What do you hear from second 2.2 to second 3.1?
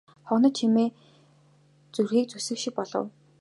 нь зүсэх шиг болов.